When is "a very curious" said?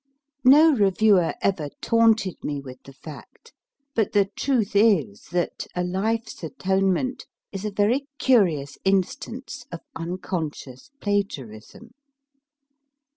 7.65-8.79